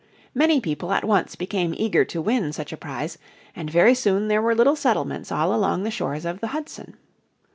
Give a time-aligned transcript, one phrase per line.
[0.33, 3.19] Many people at once became eager to win such a prize,
[3.55, 6.97] and very soon there were little settlements all along the shores of the Hudson.